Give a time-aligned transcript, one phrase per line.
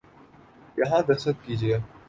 [0.77, 1.75] یہاں دستخط کیجئے